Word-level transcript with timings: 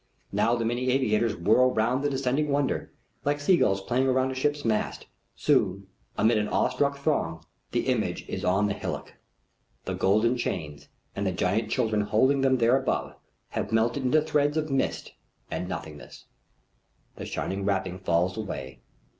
Now 0.31 0.55
the 0.55 0.65
many 0.65 0.89
aviators 0.89 1.35
whirl 1.35 1.75
round 1.75 2.03
the 2.03 2.09
descending 2.09 2.49
wonder, 2.49 2.91
like 3.23 3.39
seagulls 3.39 3.81
playing 3.81 4.09
about 4.09 4.31
a 4.31 4.33
ship's 4.33 4.65
mast. 4.65 5.05
Soon, 5.35 5.85
amid 6.17 6.39
an 6.39 6.47
awestruck 6.47 6.97
throng, 6.97 7.45
the 7.71 7.85
image 7.85 8.27
is 8.27 8.43
on 8.43 8.65
the 8.65 8.73
hillock. 8.73 9.13
The 9.85 9.93
golden 9.93 10.37
chains, 10.37 10.87
and 11.15 11.27
the 11.27 11.31
giant 11.31 11.69
children 11.69 12.01
holding 12.01 12.41
them 12.41 12.57
there 12.57 12.77
above, 12.81 13.13
have 13.49 13.71
melted 13.71 14.01
into 14.01 14.23
threads 14.23 14.57
of 14.57 14.71
mist 14.71 15.11
and 15.51 15.69
nothingness. 15.69 16.25
The 17.17 17.25
shining 17.27 17.63
wrapping 17.63 17.99
falls 17.99 18.35
away. 18.37 18.81